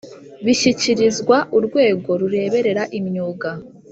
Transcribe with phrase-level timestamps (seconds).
[0.45, 3.49] bishyikirizwa urwego rureberera imyuga